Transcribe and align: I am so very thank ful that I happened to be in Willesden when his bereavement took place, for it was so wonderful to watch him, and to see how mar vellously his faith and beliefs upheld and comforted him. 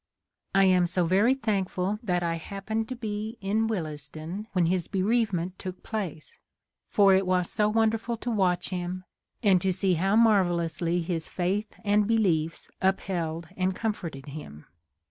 I 0.55 0.63
am 0.63 0.87
so 0.87 1.05
very 1.05 1.35
thank 1.35 1.69
ful 1.69 1.99
that 2.01 2.23
I 2.23 2.37
happened 2.37 2.89
to 2.89 2.95
be 2.95 3.37
in 3.39 3.67
Willesden 3.67 4.47
when 4.53 4.65
his 4.65 4.87
bereavement 4.87 5.59
took 5.59 5.83
place, 5.83 6.39
for 6.89 7.13
it 7.13 7.27
was 7.27 7.51
so 7.51 7.69
wonderful 7.69 8.17
to 8.17 8.31
watch 8.31 8.69
him, 8.69 9.03
and 9.43 9.61
to 9.61 9.71
see 9.71 9.93
how 9.93 10.15
mar 10.15 10.43
vellously 10.43 11.03
his 11.03 11.27
faith 11.27 11.75
and 11.85 12.07
beliefs 12.07 12.67
upheld 12.81 13.49
and 13.55 13.75
comforted 13.75 14.25
him. 14.25 14.65